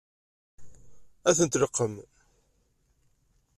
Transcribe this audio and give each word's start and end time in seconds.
Ad 1.29 1.35
ten-tleqqem? 1.37 1.93